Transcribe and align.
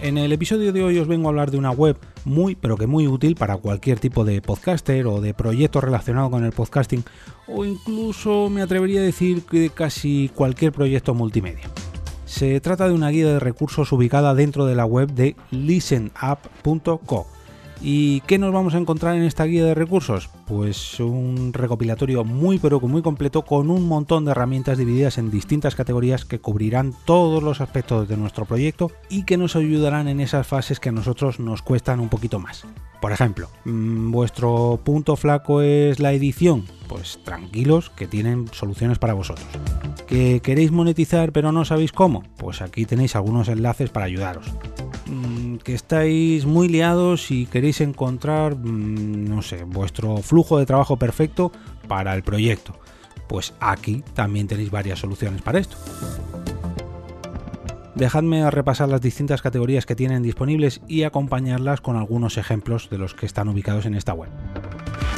En 0.00 0.16
el 0.16 0.32
episodio 0.32 0.72
de 0.72 0.82
hoy 0.82 0.98
os 0.98 1.08
vengo 1.08 1.26
a 1.26 1.30
hablar 1.30 1.50
de 1.50 1.58
una 1.58 1.72
web 1.72 1.96
muy 2.24 2.54
pero 2.54 2.76
que 2.76 2.86
muy 2.86 3.08
útil 3.08 3.34
para 3.34 3.56
cualquier 3.56 3.98
tipo 3.98 4.24
de 4.24 4.40
podcaster 4.40 5.06
o 5.08 5.20
de 5.20 5.34
proyecto 5.34 5.80
relacionado 5.80 6.30
con 6.30 6.44
el 6.44 6.52
podcasting 6.52 7.04
o 7.48 7.64
incluso 7.64 8.48
me 8.48 8.62
atrevería 8.62 9.00
a 9.00 9.04
decir 9.04 9.42
que 9.42 9.70
casi 9.70 10.30
cualquier 10.34 10.70
proyecto 10.72 11.14
multimedia. 11.14 11.68
Se 12.26 12.60
trata 12.60 12.86
de 12.86 12.94
una 12.94 13.08
guía 13.08 13.26
de 13.26 13.40
recursos 13.40 13.90
ubicada 13.90 14.34
dentro 14.34 14.66
de 14.66 14.76
la 14.76 14.84
web 14.84 15.10
de 15.10 15.34
listenup.co 15.50 17.26
¿Y 17.80 18.22
qué 18.22 18.38
nos 18.38 18.52
vamos 18.52 18.74
a 18.74 18.78
encontrar 18.78 19.14
en 19.16 19.22
esta 19.22 19.44
guía 19.44 19.64
de 19.64 19.74
recursos? 19.74 20.28
Pues 20.46 20.98
un 20.98 21.52
recopilatorio 21.52 22.24
muy 22.24 22.58
pero 22.58 22.80
muy 22.80 23.02
completo 23.02 23.42
con 23.42 23.70
un 23.70 23.86
montón 23.86 24.24
de 24.24 24.32
herramientas 24.32 24.78
divididas 24.78 25.16
en 25.18 25.30
distintas 25.30 25.76
categorías 25.76 26.24
que 26.24 26.40
cubrirán 26.40 26.92
todos 27.04 27.42
los 27.42 27.60
aspectos 27.60 28.08
de 28.08 28.16
nuestro 28.16 28.46
proyecto 28.46 28.90
y 29.08 29.24
que 29.24 29.36
nos 29.36 29.54
ayudarán 29.54 30.08
en 30.08 30.20
esas 30.20 30.46
fases 30.46 30.80
que 30.80 30.88
a 30.88 30.92
nosotros 30.92 31.38
nos 31.38 31.62
cuestan 31.62 32.00
un 32.00 32.08
poquito 32.08 32.40
más. 32.40 32.66
Por 33.00 33.12
ejemplo, 33.12 33.48
mm, 33.64 34.10
vuestro 34.10 34.80
punto 34.82 35.14
flaco 35.14 35.62
es 35.62 36.00
la 36.00 36.12
edición, 36.12 36.64
pues 36.88 37.20
tranquilos 37.24 37.90
que 37.90 38.08
tienen 38.08 38.48
soluciones 38.52 38.98
para 38.98 39.14
vosotros. 39.14 39.46
¿Que 40.08 40.40
queréis 40.40 40.72
monetizar 40.72 41.30
pero 41.30 41.52
no 41.52 41.64
sabéis 41.64 41.92
cómo? 41.92 42.24
Pues 42.38 42.60
aquí 42.60 42.86
tenéis 42.86 43.14
algunos 43.14 43.48
enlaces 43.48 43.90
para 43.90 44.06
ayudaros 44.06 44.46
que 45.64 45.74
estáis 45.74 46.46
muy 46.46 46.68
liados 46.68 47.30
y 47.30 47.46
queréis 47.46 47.80
encontrar, 47.80 48.56
mm, 48.56 49.28
no 49.28 49.42
sé, 49.42 49.64
vuestro 49.64 50.18
flujo 50.18 50.58
de 50.58 50.66
trabajo 50.66 50.96
perfecto 50.96 51.52
para 51.86 52.14
el 52.14 52.22
proyecto. 52.22 52.74
Pues 53.28 53.54
aquí 53.60 54.02
también 54.14 54.46
tenéis 54.46 54.70
varias 54.70 54.98
soluciones 54.98 55.42
para 55.42 55.58
esto. 55.58 55.76
Dejadme 57.94 58.48
repasar 58.50 58.88
las 58.88 59.00
distintas 59.00 59.42
categorías 59.42 59.84
que 59.84 59.96
tienen 59.96 60.22
disponibles 60.22 60.80
y 60.86 61.02
acompañarlas 61.02 61.80
con 61.80 61.96
algunos 61.96 62.36
ejemplos 62.36 62.88
de 62.90 62.98
los 62.98 63.12
que 63.12 63.26
están 63.26 63.48
ubicados 63.48 63.86
en 63.86 63.94
esta 63.94 64.14
web. 64.14 64.30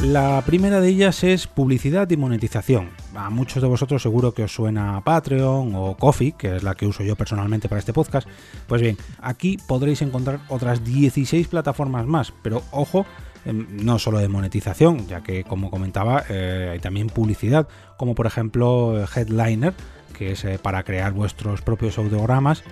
La 0.02 0.42
primera 0.46 0.80
de 0.80 0.88
ellas 0.88 1.22
es 1.22 1.46
publicidad 1.46 2.08
y 2.08 2.16
monetización. 2.16 2.88
A 3.14 3.30
muchos 3.30 3.62
de 3.62 3.68
vosotros 3.68 4.02
seguro 4.02 4.32
que 4.32 4.44
os 4.44 4.52
suena 4.52 5.00
Patreon 5.00 5.74
o 5.74 5.96
Coffee, 5.96 6.32
que 6.32 6.56
es 6.56 6.62
la 6.62 6.74
que 6.74 6.86
uso 6.86 7.02
yo 7.02 7.16
personalmente 7.16 7.68
para 7.68 7.80
este 7.80 7.92
podcast. 7.92 8.28
Pues 8.66 8.80
bien, 8.80 8.96
aquí 9.20 9.58
podréis 9.66 10.02
encontrar 10.02 10.40
otras 10.48 10.84
16 10.84 11.48
plataformas 11.48 12.06
más, 12.06 12.32
pero 12.42 12.62
ojo, 12.70 13.06
em, 13.44 13.66
no 13.84 13.98
solo 13.98 14.18
de 14.18 14.28
monetización, 14.28 15.06
ya 15.08 15.22
que 15.22 15.44
como 15.44 15.70
comentaba 15.70 16.24
eh, 16.28 16.70
hay 16.72 16.78
también 16.78 17.08
publicidad, 17.08 17.68
como 17.96 18.14
por 18.14 18.26
ejemplo 18.26 19.04
Headliner, 19.14 19.74
que 20.16 20.32
es 20.32 20.44
eh, 20.44 20.58
para 20.62 20.82
crear 20.84 21.12
vuestros 21.12 21.62
propios 21.62 21.98
audiogramas. 21.98 22.62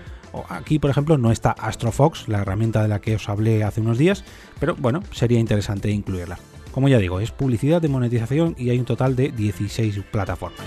Aquí, 0.50 0.78
por 0.78 0.90
ejemplo, 0.90 1.16
no 1.16 1.32
está 1.32 1.52
Astrofox, 1.52 2.28
la 2.28 2.42
herramienta 2.42 2.82
de 2.82 2.88
la 2.88 3.00
que 3.00 3.16
os 3.16 3.28
hablé 3.28 3.64
hace 3.64 3.80
unos 3.80 3.98
días, 3.98 4.24
pero 4.60 4.76
bueno, 4.76 5.02
sería 5.10 5.40
interesante 5.40 5.90
incluirla. 5.90 6.38
Como 6.72 6.88
ya 6.88 6.98
digo, 6.98 7.20
es 7.20 7.30
publicidad 7.30 7.82
de 7.82 7.88
monetización 7.88 8.54
y 8.58 8.70
hay 8.70 8.78
un 8.78 8.84
total 8.84 9.16
de 9.16 9.30
16 9.30 10.00
plataformas. 10.10 10.60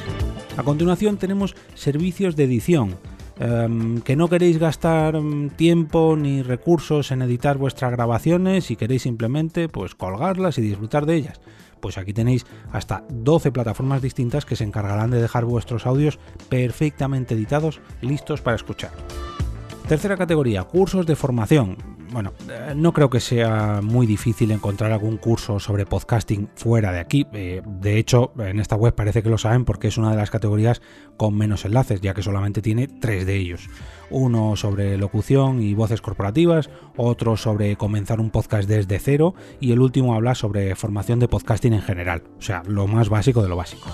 A 0.58 0.64
continuación 0.64 1.18
tenemos 1.18 1.56
servicios 1.76 2.36
de 2.36 2.44
edición. 2.44 2.98
Em, 3.40 4.02
que 4.02 4.16
no 4.16 4.28
queréis 4.28 4.60
gastar 4.60 5.20
mm, 5.20 5.52
tiempo 5.52 6.16
ni 6.16 6.44
recursos 6.44 7.10
en 7.12 7.24
editar 7.24 7.58
vuestras 7.58 7.92
grabaciones 7.92 8.70
y 8.70 8.76
queréis 8.76 9.02
simplemente 9.02 9.68
pues 9.68 9.96
colgarlas 9.96 10.60
y 10.60 10.62
disfrutar 10.62 11.08
de 11.08 11.16
ellas. 11.16 11.42
Pues 11.80 11.98
aquí 11.98 12.14
tenéis 12.14 12.46
hasta 12.72 13.04
12 13.10 13.52
plataformas 13.52 14.04
distintas 14.04 14.46
que 14.46 14.56
se 14.56 14.64
encargarán 14.64 15.10
de 15.10 15.20
dejar 15.20 15.46
vuestros 15.46 15.88
audios 15.88 16.20
perfectamente 16.50 17.34
editados, 17.34 17.82
listos 18.02 18.42
para 18.42 18.58
escuchar. 18.58 18.92
Tercera 19.88 20.18
categoría, 20.18 20.64
cursos 20.64 21.08
de 21.08 21.16
formación 21.16 21.78
bueno, 22.12 22.34
eh, 22.50 22.74
no 22.76 22.94
creo 22.94 23.10
que 23.10 23.20
sea 23.20 23.80
muy 23.82 24.06
difícil 24.06 24.52
encontrar 24.52 24.92
algún 24.92 25.18
curso 25.18 25.60
sobre 25.60 25.86
podcasting 25.86 26.50
fuera 26.56 26.92
de 26.92 27.00
aquí. 27.00 27.26
Eh, 27.34 27.62
de 27.66 27.98
hecho, 27.98 28.34
en 28.38 28.60
esta 28.60 28.76
web 28.76 28.94
parece 28.94 29.24
que 29.24 29.30
lo 29.30 29.38
saben 29.38 29.66
porque 29.66 29.88
es 29.88 29.98
una 29.98 30.12
de 30.12 30.18
las 30.18 30.30
categorías 30.30 30.82
con 31.18 31.36
menos 31.36 31.66
enlaces, 31.66 32.02
ya 32.02 32.14
que 32.14 32.22
solamente 32.22 32.62
tiene 32.62 32.88
tres 32.88 33.26
de 33.26 33.38
ellos. 33.38 33.70
Uno 34.10 34.56
sobre 34.56 34.98
locución 34.98 35.62
y 35.62 35.74
voces 35.74 36.02
corporativas, 36.02 36.70
otro 36.98 37.38
sobre 37.38 37.78
comenzar 37.78 38.20
un 38.20 38.30
podcast 38.30 38.68
desde 38.68 39.00
cero 39.00 39.34
y 39.60 39.72
el 39.72 39.80
último 39.80 40.14
habla 40.14 40.36
sobre 40.36 40.76
formación 40.76 41.20
de 41.20 41.30
podcasting 41.30 41.74
en 41.74 41.82
general, 41.82 42.24
o 42.38 42.42
sea, 42.42 42.64
lo 42.68 42.88
más 42.88 43.10
básico 43.10 43.42
de 43.42 43.50
lo 43.50 43.56
básico. 43.56 43.88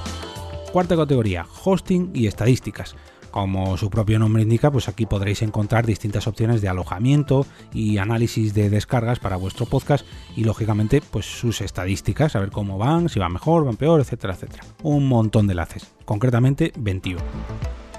Cuarta 0.71 0.95
categoría, 0.95 1.45
hosting 1.63 2.11
y 2.13 2.27
estadísticas. 2.27 2.95
Como 3.37 3.77
su 3.77 3.91
propio 3.91 4.17
nombre 4.17 4.41
indica, 4.41 4.71
pues 4.71 4.89
aquí 4.89 5.05
podréis 5.05 5.43
encontrar 5.43 5.85
distintas 5.85 6.25
opciones 6.25 6.59
de 6.59 6.69
alojamiento 6.69 7.45
y 7.71 7.99
análisis 7.99 8.55
de 8.55 8.71
descargas 8.71 9.19
para 9.19 9.35
vuestro 9.35 9.67
podcast 9.67 10.07
y 10.35 10.43
lógicamente 10.43 11.03
pues 11.11 11.27
sus 11.27 11.61
estadísticas, 11.61 12.35
a 12.35 12.39
ver 12.39 12.49
cómo 12.49 12.79
van, 12.79 13.09
si 13.09 13.19
van 13.19 13.33
mejor, 13.33 13.63
van 13.63 13.77
peor, 13.77 14.01
etcétera, 14.01 14.33
etcétera. 14.33 14.63
Un 14.81 15.07
montón 15.07 15.45
de 15.45 15.51
enlaces, 15.51 15.93
concretamente 16.03 16.73
21. 16.79 17.21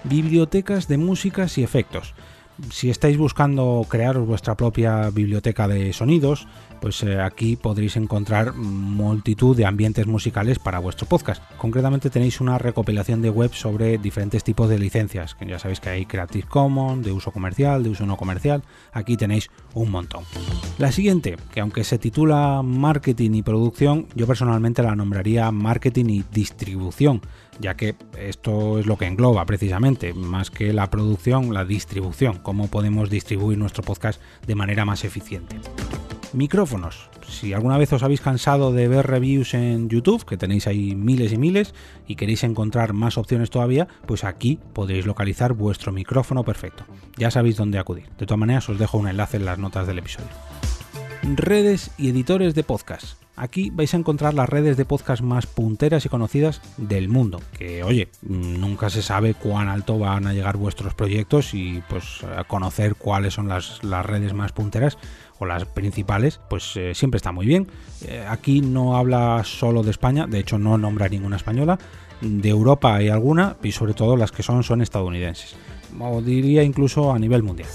Bibliotecas 0.03 0.89
de 0.89 0.99
músicas 0.99 1.57
y 1.57 1.63
efectos 1.63 2.17
si 2.71 2.91
estáis 2.91 3.17
buscando 3.17 3.87
crearos 3.89 4.27
vuestra 4.27 4.57
propia 4.57 5.11
biblioteca 5.11 5.69
de 5.69 5.93
sonidos, 5.93 6.47
pues 6.81 7.03
eh, 7.03 7.21
aquí 7.21 7.57
podréis 7.57 7.97
encontrar 7.97 8.55
multitud 8.55 9.57
de 9.57 9.67
ambientes 9.67 10.07
musicales 10.07 10.59
para 10.59 10.79
vuestro 10.79 11.07
podcast. 11.07 11.43
Concretamente 11.57 12.11
tenéis 12.11 12.41
una 12.41 12.59
recopilación 12.59 13.23
de 13.23 13.31
web 13.31 13.53
sobre 13.53 13.99
diferentes 13.99 14.45
tipos 14.45 14.69
de 14.69 14.79
licencias, 14.79 15.35
que 15.35 15.47
ya 15.47 15.59
sabéis 15.59 15.81
que 15.81 15.91
hay 15.91 16.07
Creative 16.07 16.47
Commons, 16.49 17.05
de 17.05 17.13
uso 17.13 17.31
comercial, 17.31 17.83
de 17.83 17.91
uso 17.91 18.07
no 18.07 18.17
comercial, 18.17 18.63
aquí 18.93 19.17
tenéis 19.17 19.51
un 19.75 19.91
montón. 19.91 20.25
La 20.79 20.93
siguiente, 20.93 21.37
que 21.53 21.61
aunque 21.61 21.85
se 21.85 21.99
titula 21.99 22.63
marketing 22.63 23.33
y 23.33 23.43
producción, 23.43 24.07
yo 24.15 24.27
personalmente 24.27 24.83
la 24.83 24.95
nombraría 24.95 25.51
marketing 25.51 26.07
y 26.07 26.25
distribución, 26.33 27.21
ya 27.61 27.77
que 27.77 27.97
esto 28.19 28.79
es 28.79 28.87
lo 28.87 28.97
que 28.97 29.07
engloba 29.07 29.45
precisamente, 29.45 30.15
más 30.15 30.51
que 30.51 30.73
la 30.73 30.91
producción, 30.91 31.53
la 31.53 31.65
distribución, 31.65 32.39
cómo 32.49 32.69
podemos 32.69 33.11
distribuir 33.11 33.59
nuestro 33.59 33.83
podcast 33.83 34.23
de 34.47 34.55
manera 34.55 34.87
más 34.87 35.05
eficiente. 35.05 35.61
Micrófonos. 36.33 37.11
Si 37.29 37.53
alguna 37.53 37.77
vez 37.77 37.93
os 37.93 38.03
habéis 38.03 38.23
cansado 38.23 38.73
de 38.73 38.89
ver 38.89 39.07
reviews 39.07 39.53
en 39.53 39.91
YouTube, 39.91 40.25
que 40.25 40.39
tenéis 40.39 40.67
ahí 40.67 40.95
miles 40.95 41.31
y 41.35 41.37
miles, 41.37 41.75
y 42.07 42.17
queréis 42.17 42.45
encontrar 42.45 42.95
más 42.95 43.19
opciones 43.19 43.51
todavía, 43.51 43.87
pues 44.07 44.25
aquí 44.25 44.59
podréis 44.73 45.05
localizar 45.05 45.53
vuestro 45.53 45.93
micrófono 45.93 46.43
perfecto. 46.43 46.85
Ya 47.19 47.31
sabéis 47.31 47.59
dónde 47.59 47.79
acudir. 47.79 48.09
De 48.19 48.25
todas 48.25 48.41
maneras, 48.41 48.67
os 48.71 48.79
dejo 48.79 48.97
un 48.97 49.09
enlace 49.09 49.37
en 49.37 49.45
las 49.45 49.59
notas 49.59 49.87
del 49.87 49.99
episodio. 49.99 50.31
Redes 51.23 51.91
y 51.99 52.09
editores 52.09 52.55
de 52.55 52.63
podcast. 52.65 53.28
Aquí 53.39 53.71
vais 53.71 53.95
a 53.95 53.97
encontrar 53.97 54.35
las 54.35 54.49
redes 54.49 54.77
de 54.77 54.85
podcast 54.85 55.23
más 55.23 55.47
punteras 55.47 56.05
y 56.05 56.09
conocidas 56.09 56.61
del 56.77 57.09
mundo. 57.09 57.41
Que 57.57 57.85
oye, 57.85 58.09
nunca 58.23 58.91
se 58.91 59.01
sabe 59.01 59.35
cuán 59.35 59.69
alto 59.69 59.97
van 59.97 60.27
a 60.27 60.33
llegar 60.33 60.57
vuestros 60.57 60.95
proyectos 60.95 61.55
y 61.55 61.81
pues 61.89 62.25
conocer 62.49 62.97
cuáles 62.97 63.35
son 63.35 63.49
las, 63.49 63.81
redes 63.81 64.35
más 64.35 64.51
punteras 64.51 64.99
o 65.39 65.47
las 65.47 65.67
principales, 65.67 66.41
pues 66.51 66.77
eh, 66.77 66.97
siempre 66.97 67.19
está 67.19 67.31
muy 67.31 67.47
bien. 67.47 67.69
Eh, 68.05 68.27
aquí 68.29 68.61
no 68.61 68.97
habla 68.97 69.43
solo 69.45 69.85
de 69.85 69.93
España, 69.93 70.27
de 70.27 70.41
hecho 70.41 70.59
no 70.59 70.77
nombra 70.77 71.09
ninguna 71.09 71.37
española. 71.37 71.79
De 72.21 72.49
Europa 72.49 72.97
hay 72.97 73.09
alguna 73.09 73.57
y 73.63 73.71
sobre 73.71 73.95
todo 73.95 74.17
las 74.17 74.33
que 74.33 74.43
son 74.43 74.65
son 74.65 74.83
estadounidenses. 74.83 75.55
O 76.01 76.21
diría 76.21 76.65
incluso 76.65 77.13
a 77.13 77.19
nivel 77.21 77.45
mundial. 77.45 77.69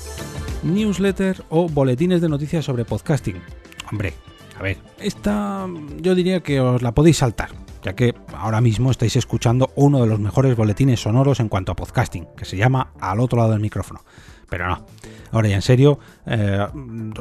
Newsletter 0.64 1.46
o 1.50 1.70
boletines 1.70 2.20
de 2.20 2.28
noticias 2.28 2.66
sobre 2.66 2.84
podcasting. 2.84 3.42
Hombre, 3.90 4.14
a 4.58 4.64
ver, 4.64 4.78
esta 5.00 5.68
yo 6.02 6.16
diría 6.16 6.42
que 6.42 6.60
os 6.60 6.82
la 6.82 6.94
podéis 6.94 7.18
saltar, 7.18 7.50
ya 7.84 7.96
que 7.96 8.14
ahora 8.36 8.62
mismo 8.62 8.92
estáis 8.92 9.16
escuchando 9.16 9.72
uno 9.76 10.02
de 10.02 10.08
los 10.08 10.20
mejores 10.20 10.56
boletines 10.56 11.02
sonoros 11.02 11.40
en 11.40 11.50
cuanto 11.50 11.72
a 11.72 11.76
podcasting, 11.76 12.28
que 12.38 12.46
se 12.46 12.58
llama 12.58 12.94
Al 13.00 13.20
otro 13.20 13.40
lado 13.40 13.52
del 13.52 13.60
micrófono. 13.60 14.02
Pero 14.50 14.68
no, 14.68 14.86
ahora 15.32 15.50
ya 15.50 15.56
en 15.56 15.62
serio, 15.64 15.98
eh, 16.28 16.68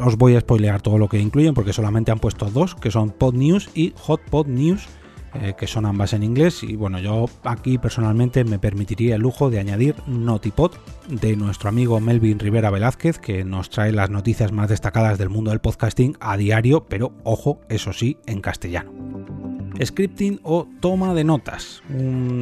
os 0.05 0.17
voy 0.17 0.37
a 0.37 0.41
spoilear 0.41 0.83
todo 0.83 0.99
lo 0.99 1.09
que 1.09 1.19
incluyen 1.19 1.55
porque 1.55 1.73
solamente 1.73 2.11
han 2.11 2.19
puesto 2.19 2.51
dos, 2.51 2.75
que 2.75 2.91
son 2.91 3.11
Pod 3.11 3.35
News 3.35 3.71
y 3.75 3.95
Hot 3.97 4.21
Pod 4.29 4.49
News 4.49 4.87
eh, 5.35 5.55
que 5.57 5.67
son 5.67 5.87
ambas 5.87 6.13
en 6.13 6.23
inglés. 6.23 6.63
Y 6.63 6.77
bueno, 6.77 6.99
yo 6.99 7.27
aquí 7.45 7.79
personalmente 7.79 8.45
me 8.45 8.59
permitiría 8.59 9.17
el 9.17 9.23
lujo 9.23 9.51
de 9.51 9.59
añadir 9.59 9.97
Notipod 10.07 10.73
de 11.09 11.37
nuestro 11.37 11.69
amigo 11.69 12.01
Melvin 12.01 12.39
Rivera 12.39 12.71
Velázquez, 12.71 13.19
que 13.19 13.45
nos 13.45 13.71
trae 13.71 13.93
las 13.93 14.11
noticias 14.11 14.53
más 14.53 14.69
destacadas 14.69 15.19
del 15.19 15.29
mundo 15.29 15.51
del 15.51 15.61
podcasting 15.61 16.17
a 16.21 16.37
diario, 16.37 16.85
pero 16.89 17.13
ojo, 17.25 17.61
eso 17.69 17.93
sí, 17.93 18.19
en 18.27 18.41
castellano. 18.41 19.22
Scripting 19.83 20.41
o 20.43 20.67
toma 20.81 21.15
de 21.15 21.25
notas. 21.25 21.83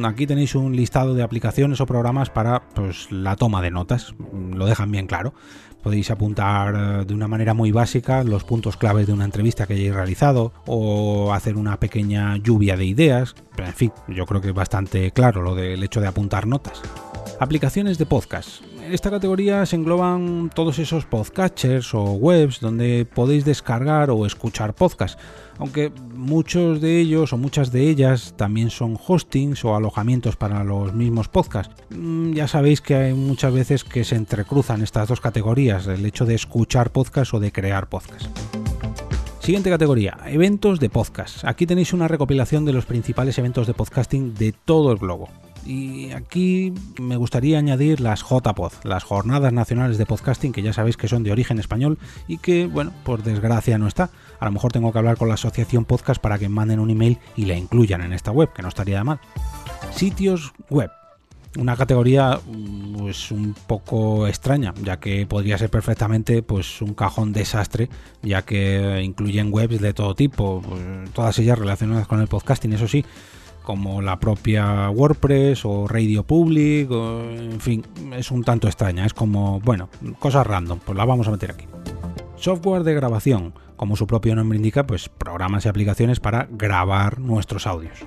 aquí 0.03 0.27
tenéis 0.27 0.55
un 0.55 0.75
listado 0.75 1.13
de 1.13 1.23
aplicaciones 1.23 1.81
o 1.81 1.85
programas 1.85 2.29
para 2.29 2.61
pues, 2.73 3.11
la 3.11 3.35
toma 3.35 3.61
de 3.61 3.71
notas, 3.71 4.15
lo 4.31 4.65
dejan 4.65 4.91
bien 4.91 5.07
claro. 5.07 5.33
Podéis 5.81 6.11
apuntar 6.11 6.75
eh, 6.75 7.05
de 7.05 7.13
una 7.13 7.27
manera 7.27 7.55
muy 7.55 7.71
básica 7.71 8.23
los 8.23 8.43
puntos 8.43 8.77
claves 8.77 9.07
de 9.07 9.13
una 9.13 9.25
entrevista 9.25 9.65
que 9.65 9.73
hayáis 9.73 9.93
realizado 9.93 10.53
o 10.67 11.33
hacer 11.33 11.57
una 11.57 11.79
pequeña 11.79 12.37
lluvia 12.37 12.77
de 12.77 12.85
ideas. 12.85 13.33
En 13.57 13.73
fin, 13.73 13.91
yo 14.07 14.25
creo 14.27 14.41
que 14.41 14.49
es 14.49 14.53
bastante 14.53 15.11
claro 15.11 15.41
lo 15.41 15.55
del 15.55 15.83
hecho 15.83 15.99
de 15.99 16.07
apuntar 16.07 16.45
notas. 16.45 16.81
Aplicaciones 17.39 17.97
de 17.97 18.05
podcast. 18.05 18.61
Esta 18.89 19.11
categoría 19.11 19.65
se 19.65 19.75
engloban 19.75 20.49
todos 20.53 20.79
esos 20.79 21.05
podcatchers 21.05 21.93
o 21.93 22.03
webs 22.13 22.59
donde 22.59 23.05
podéis 23.05 23.45
descargar 23.45 24.09
o 24.09 24.25
escuchar 24.25 24.73
podcasts, 24.73 25.21
aunque 25.59 25.91
muchos 26.13 26.81
de 26.81 26.99
ellos 26.99 27.31
o 27.31 27.37
muchas 27.37 27.71
de 27.71 27.89
ellas 27.89 28.33
también 28.37 28.69
son 28.69 28.97
hostings 29.07 29.63
o 29.63 29.75
alojamientos 29.75 30.35
para 30.35 30.63
los 30.63 30.93
mismos 30.93 31.27
podcasts. 31.27 31.75
Mm, 31.89 32.33
ya 32.33 32.47
sabéis 32.47 32.81
que 32.81 32.95
hay 32.95 33.13
muchas 33.13 33.53
veces 33.53 33.83
que 33.83 34.03
se 34.03 34.15
entrecruzan 34.15 34.81
estas 34.81 35.07
dos 35.07 35.21
categorías, 35.21 35.87
el 35.87 36.05
hecho 36.05 36.25
de 36.25 36.35
escuchar 36.35 36.91
podcasts 36.91 37.33
o 37.33 37.39
de 37.39 37.51
crear 37.51 37.87
podcasts. 37.87 38.29
Siguiente 39.39 39.69
categoría, 39.69 40.17
eventos 40.25 40.79
de 40.79 40.89
podcast. 40.89 41.45
Aquí 41.45 41.65
tenéis 41.65 41.93
una 41.93 42.07
recopilación 42.07 42.65
de 42.65 42.73
los 42.73 42.85
principales 42.85 43.37
eventos 43.37 43.67
de 43.67 43.73
podcasting 43.73 44.33
de 44.35 44.51
todo 44.53 44.91
el 44.91 44.97
globo. 44.97 45.29
Y 45.65 46.11
aquí 46.11 46.73
me 46.99 47.17
gustaría 47.17 47.59
añadir 47.59 48.01
las 48.01 48.23
JPod, 48.23 48.73
las 48.83 49.03
Jornadas 49.03 49.53
Nacionales 49.53 49.97
de 49.97 50.05
Podcasting, 50.05 50.51
que 50.51 50.61
ya 50.61 50.73
sabéis 50.73 50.97
que 50.97 51.07
son 51.07 51.23
de 51.23 51.31
origen 51.31 51.59
español 51.59 51.99
y 52.27 52.37
que, 52.39 52.65
bueno, 52.65 52.91
por 53.03 53.23
desgracia 53.23 53.77
no 53.77 53.87
está. 53.87 54.09
A 54.39 54.45
lo 54.45 54.51
mejor 54.51 54.71
tengo 54.71 54.91
que 54.91 54.97
hablar 54.97 55.17
con 55.17 55.27
la 55.27 55.35
Asociación 55.35 55.85
Podcast 55.85 56.19
para 56.19 56.39
que 56.39 56.49
manden 56.49 56.79
un 56.79 56.89
email 56.89 57.19
y 57.35 57.45
la 57.45 57.55
incluyan 57.55 58.01
en 58.01 58.13
esta 58.13 58.31
web, 58.31 58.51
que 58.53 58.63
no 58.63 58.69
estaría 58.69 58.97
de 58.97 59.03
mal. 59.03 59.19
Sitios 59.91 60.53
web. 60.69 60.89
Una 61.57 61.75
categoría 61.75 62.39
pues 62.97 63.29
un 63.29 63.53
poco 63.67 64.25
extraña, 64.25 64.73
ya 64.83 65.01
que 65.01 65.25
podría 65.25 65.57
ser 65.57 65.69
perfectamente 65.69 66.43
pues 66.43 66.81
un 66.81 66.93
cajón 66.93 67.33
desastre, 67.33 67.89
ya 68.21 68.43
que 68.43 69.01
incluyen 69.03 69.51
webs 69.51 69.81
de 69.81 69.93
todo 69.93 70.15
tipo, 70.15 70.61
pues, 70.61 71.11
todas 71.11 71.37
ellas 71.39 71.59
relacionadas 71.59 72.07
con 72.07 72.21
el 72.21 72.27
podcasting, 72.29 72.71
eso 72.71 72.87
sí, 72.87 73.03
como 73.63 74.01
la 74.01 74.19
propia 74.19 74.89
WordPress 74.89 75.65
o 75.65 75.87
Radio 75.87 76.23
Public, 76.23 76.89
en 76.91 77.59
fin, 77.59 77.85
es 78.13 78.31
un 78.31 78.43
tanto 78.43 78.67
extraña, 78.67 79.05
es 79.05 79.13
como, 79.13 79.59
bueno, 79.61 79.89
cosas 80.19 80.45
random, 80.45 80.79
pues 80.85 80.97
la 80.97 81.05
vamos 81.05 81.27
a 81.27 81.31
meter 81.31 81.51
aquí. 81.51 81.65
Software 82.35 82.83
de 82.83 82.95
grabación, 82.95 83.53
como 83.75 83.95
su 83.95 84.07
propio 84.07 84.35
nombre 84.35 84.57
indica, 84.57 84.85
pues 84.85 85.09
programas 85.09 85.65
y 85.65 85.69
aplicaciones 85.69 86.19
para 86.19 86.47
grabar 86.51 87.19
nuestros 87.19 87.67
audios. 87.67 87.99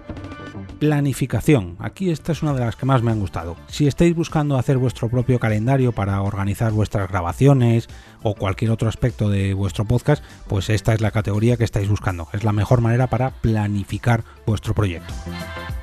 Planificación. 0.84 1.76
Aquí 1.78 2.10
esta 2.10 2.32
es 2.32 2.42
una 2.42 2.52
de 2.52 2.60
las 2.60 2.76
que 2.76 2.84
más 2.84 3.02
me 3.02 3.10
han 3.10 3.18
gustado. 3.18 3.56
Si 3.68 3.86
estáis 3.86 4.14
buscando 4.14 4.58
hacer 4.58 4.76
vuestro 4.76 5.08
propio 5.08 5.40
calendario 5.40 5.92
para 5.92 6.20
organizar 6.20 6.72
vuestras 6.72 7.08
grabaciones 7.08 7.88
o 8.22 8.34
cualquier 8.34 8.70
otro 8.70 8.90
aspecto 8.90 9.30
de 9.30 9.54
vuestro 9.54 9.86
podcast, 9.86 10.22
pues 10.46 10.68
esta 10.68 10.92
es 10.92 11.00
la 11.00 11.10
categoría 11.10 11.56
que 11.56 11.64
estáis 11.64 11.88
buscando. 11.88 12.28
Es 12.34 12.44
la 12.44 12.52
mejor 12.52 12.82
manera 12.82 13.06
para 13.06 13.30
planificar 13.30 14.24
vuestro 14.46 14.74
proyecto. 14.74 15.14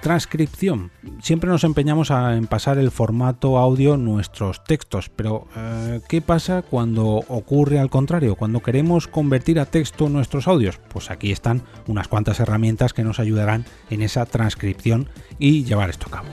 Transcripción. 0.01 0.91
Siempre 1.21 1.49
nos 1.49 1.63
empeñamos 1.63 2.11
en 2.11 2.47
pasar 2.47 2.77
el 2.77 2.91
formato 2.91 3.57
audio 3.57 3.97
nuestros 3.97 4.63
textos, 4.63 5.09
pero 5.09 5.47
eh, 5.55 6.01
¿qué 6.07 6.21
pasa 6.21 6.63
cuando 6.63 7.23
ocurre 7.27 7.79
al 7.79 7.89
contrario? 7.89 8.35
Cuando 8.35 8.61
queremos 8.61 9.07
convertir 9.07 9.59
a 9.59 9.65
texto 9.65 10.09
nuestros 10.09 10.47
audios. 10.47 10.79
Pues 10.91 11.11
aquí 11.11 11.31
están 11.31 11.63
unas 11.87 12.07
cuantas 12.07 12.39
herramientas 12.39 12.93
que 12.93 13.03
nos 13.03 13.19
ayudarán 13.19 13.65
en 13.91 14.01
esa 14.01 14.25
transcripción 14.25 14.90
y 15.39 15.63
llevar 15.63 15.89
esto 15.89 16.07
a 16.07 16.11
cabo. 16.11 16.27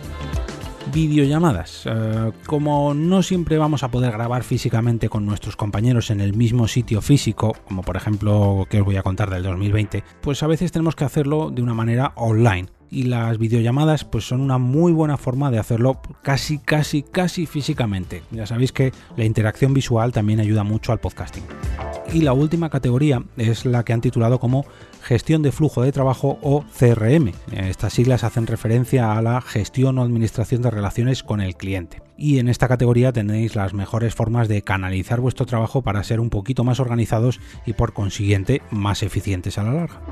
Videollamadas. 0.93 1.83
Eh, 1.85 2.33
como 2.47 2.95
no 2.95 3.23
siempre 3.23 3.59
vamos 3.59 3.83
a 3.83 3.91
poder 3.91 4.13
grabar 4.13 4.43
físicamente 4.43 5.09
con 5.09 5.27
nuestros 5.27 5.55
compañeros 5.55 6.11
en 6.11 6.21
el 6.21 6.35
mismo 6.35 6.67
sitio 6.67 7.03
físico, 7.03 7.55
como 7.67 7.83
por 7.83 7.97
ejemplo 7.97 8.67
que 8.71 8.81
os 8.81 8.87
voy 8.87 8.97
a 8.97 9.03
contar 9.03 9.31
del 9.31 9.43
2020, 9.43 10.03
pues 10.23 10.43
a 10.43 10.47
veces 10.47 10.73
tenemos 10.73 10.97
que 10.97 11.05
hacerlo 11.05 11.51
de 11.51 11.63
una 11.63 11.75
manera 11.75 12.13
online 12.17 12.69
y 12.91 13.05
las 13.05 13.39
videollamadas 13.39 14.05
pues 14.05 14.27
son 14.27 14.41
una 14.41 14.59
muy 14.59 14.93
buena 14.93 15.17
forma 15.17 15.51
de 15.51 15.59
hacerlo 15.59 16.01
casi 16.23 16.59
casi 16.59 17.03
casi 17.03 17.47
físicamente. 17.47 18.23
Ya 18.31 18.47
sabéis 18.47 18.73
que 18.73 18.93
la 19.17 19.25
interacción 19.25 19.75
visual 19.75 20.13
también 20.13 20.41
ayuda 20.41 20.65
mucho 20.65 20.93
al 20.93 21.01
podcasting. 21.01 21.45
Y 22.13 22.23
la 22.23 22.33
última 22.33 22.71
categoría 22.71 23.23
es 23.37 23.67
la 23.67 23.85
que 23.85 23.93
han 23.93 24.01
titulado 24.01 24.39
como 24.41 24.65
gestión 25.09 25.41
de 25.41 25.53
flujo 25.53 25.81
de 25.81 25.91
trabajo 25.91 26.39
o 26.43 26.67
CRM. 26.79 27.33
Estas 27.51 27.95
siglas 27.95 28.25
hacen 28.25 28.47
referencia 28.47 29.17
a 29.17 29.23
la 29.23 29.41
gestión 29.41 29.97
o 29.99 30.03
administración 30.03 30.61
de 30.61 30.71
relaciones 30.71 31.23
con 31.23 31.41
el 31.41 31.57
cliente. 31.57 32.03
Y 32.19 32.41
en 32.41 32.49
esta 32.49 32.69
categoría 32.69 33.11
tenéis 33.11 33.57
las 33.57 33.73
mejores 33.73 34.15
formas 34.15 34.49
de 34.49 34.61
canalizar 34.61 35.21
vuestro 35.21 35.47
trabajo 35.47 35.81
para 35.81 36.05
ser 36.05 36.21
un 36.21 36.29
poquito 36.29 36.63
más 36.63 36.79
organizados 36.79 37.41
y 37.65 37.73
por 37.73 37.95
consiguiente 37.95 38.61
más 38.71 39.03
eficientes 39.03 39.57
a 39.57 39.63
la 39.63 39.73
larga. 39.73 40.03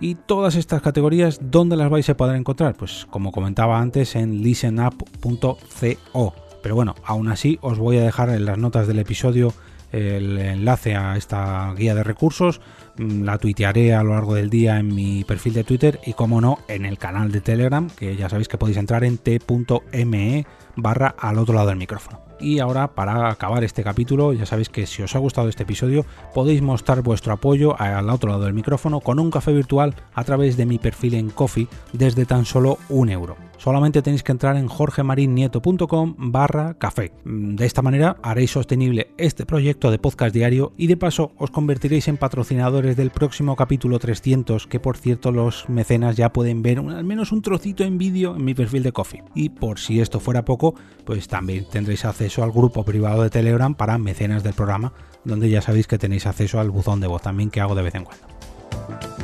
Y 0.00 0.16
todas 0.16 0.54
estas 0.56 0.82
categorías, 0.82 1.40
¿dónde 1.40 1.76
las 1.76 1.88
vais 1.88 2.10
a 2.10 2.18
poder 2.18 2.36
encontrar? 2.36 2.74
Pues 2.74 3.06
como 3.08 3.32
comentaba 3.32 3.80
antes 3.80 4.16
en 4.16 4.42
listenup.co. 4.42 6.34
Pero 6.62 6.74
bueno, 6.74 6.94
aún 7.04 7.28
así 7.28 7.58
os 7.62 7.78
voy 7.78 7.96
a 7.96 8.04
dejar 8.04 8.28
en 8.28 8.44
las 8.44 8.58
notas 8.58 8.86
del 8.86 8.98
episodio 8.98 9.54
el 9.94 10.38
enlace 10.38 10.96
a 10.96 11.16
esta 11.16 11.72
guía 11.74 11.94
de 11.94 12.02
recursos. 12.02 12.60
Mm, 12.96 13.22
la 13.22 13.38
tuitearé 13.38 13.94
a 13.94 14.02
lo 14.02 14.14
largo 14.14 14.34
del 14.34 14.50
día 14.50 14.78
en 14.78 14.94
mi 14.94 15.24
perfil 15.24 15.54
de 15.54 15.64
Twitter 15.64 16.00
y, 16.04 16.14
como 16.14 16.40
no, 16.40 16.58
en 16.68 16.84
el 16.84 16.98
canal 16.98 17.30
de 17.30 17.40
Telegram, 17.40 17.88
que 17.88 18.16
ya 18.16 18.28
sabéis 18.28 18.48
que 18.48 18.58
podéis 18.58 18.78
entrar 18.78 19.04
en 19.04 19.18
t.me 19.18 20.46
barra 20.76 21.14
al 21.18 21.38
otro 21.38 21.54
lado 21.54 21.68
del 21.68 21.76
micrófono. 21.76 22.20
Y 22.40 22.58
ahora, 22.58 22.88
para 22.88 23.30
acabar 23.30 23.62
este 23.62 23.84
capítulo, 23.84 24.32
ya 24.32 24.44
sabéis 24.44 24.68
que 24.68 24.86
si 24.86 25.02
os 25.02 25.14
ha 25.14 25.20
gustado 25.20 25.48
este 25.48 25.62
episodio, 25.62 26.04
podéis 26.34 26.62
mostrar 26.62 27.00
vuestro 27.00 27.32
apoyo 27.32 27.80
al 27.80 28.10
otro 28.10 28.30
lado 28.30 28.44
del 28.44 28.54
micrófono 28.54 29.00
con 29.00 29.18
un 29.18 29.30
café 29.30 29.52
virtual 29.52 29.94
a 30.14 30.24
través 30.24 30.56
de 30.56 30.66
mi 30.66 30.78
perfil 30.78 31.14
en 31.14 31.30
Coffee 31.30 31.68
desde 31.92 32.26
tan 32.26 32.44
solo 32.44 32.78
un 32.88 33.08
euro. 33.08 33.36
Solamente 33.58 34.02
tenéis 34.02 34.22
que 34.22 34.32
entrar 34.32 34.56
en 34.56 34.68
jorgemarinieto.com 34.68 36.14
barra 36.18 36.74
café. 36.74 37.12
De 37.24 37.64
esta 37.64 37.82
manera 37.82 38.16
haréis 38.22 38.50
sostenible 38.50 39.12
este 39.16 39.46
proyecto 39.46 39.90
de 39.90 39.98
podcast 39.98 40.34
diario 40.34 40.72
y 40.76 40.86
de 40.86 40.96
paso 40.96 41.32
os 41.38 41.50
convertiréis 41.50 42.08
en 42.08 42.16
patrocinadores 42.16 42.96
del 42.96 43.10
próximo 43.10 43.56
capítulo 43.56 43.98
300 43.98 44.66
que 44.66 44.80
por 44.80 44.96
cierto 44.96 45.32
los 45.32 45.68
mecenas 45.68 46.16
ya 46.16 46.32
pueden 46.32 46.62
ver 46.62 46.78
al 46.78 47.04
menos 47.04 47.32
un 47.32 47.42
trocito 47.42 47.84
en 47.84 47.98
vídeo 47.98 48.36
en 48.36 48.44
mi 48.44 48.54
perfil 48.54 48.82
de 48.82 48.92
Coffee. 48.92 49.24
Y 49.34 49.50
por 49.50 49.78
si 49.78 50.00
esto 50.00 50.20
fuera 50.20 50.44
poco, 50.44 50.74
pues 51.04 51.28
también 51.28 51.66
tendréis 51.70 52.04
acceso 52.04 52.42
al 52.42 52.52
grupo 52.52 52.84
privado 52.84 53.22
de 53.22 53.30
Telegram 53.30 53.74
para 53.74 53.98
mecenas 53.98 54.42
del 54.42 54.54
programa, 54.54 54.92
donde 55.24 55.48
ya 55.50 55.62
sabéis 55.62 55.86
que 55.86 55.98
tenéis 55.98 56.26
acceso 56.26 56.60
al 56.60 56.70
buzón 56.70 57.00
de 57.00 57.06
voz 57.06 57.22
también 57.22 57.50
que 57.50 57.60
hago 57.60 57.74
de 57.74 57.82
vez 57.82 57.94
en 57.94 58.04
cuando. 58.04 59.23